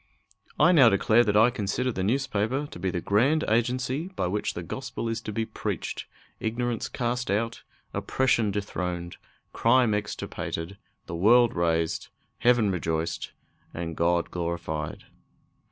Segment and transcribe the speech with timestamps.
[0.59, 4.55] I now declare that I consider the newspaper to be the grand agency by which
[4.55, 6.07] the Gospel is to be preached,
[6.39, 7.61] ignorance cast out,
[7.93, 9.17] oppression dethroned,
[9.53, 12.07] crime extirpated, the world raised,
[12.39, 13.33] heaven rejoiced,
[13.75, 15.03] and God glorified.